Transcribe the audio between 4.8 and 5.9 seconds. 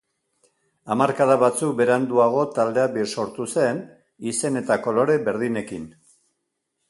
kolore berdinekin.